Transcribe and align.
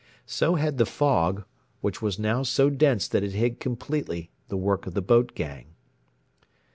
So 0.25 0.55
had 0.55 0.79
the 0.79 0.87
fog, 0.87 1.43
which 1.81 2.01
was 2.01 2.17
now 2.17 2.41
so 2.41 2.71
dense 2.71 3.07
that 3.07 3.21
it 3.21 3.33
hid 3.33 3.59
completely 3.59 4.31
the 4.47 4.57
work 4.57 4.87
of 4.87 4.95
the 4.95 5.01
boat 5.03 5.35
gang. 5.35 5.75